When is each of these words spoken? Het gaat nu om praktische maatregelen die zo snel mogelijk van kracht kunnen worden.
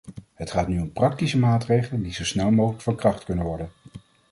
Het 0.33 0.51
gaat 0.51 0.67
nu 0.67 0.79
om 0.81 0.91
praktische 0.93 1.37
maatregelen 1.37 2.01
die 2.01 2.13
zo 2.13 2.25
snel 2.25 2.51
mogelijk 2.51 2.83
van 2.83 2.95
kracht 2.95 3.23
kunnen 3.23 3.45
worden. 3.45 3.69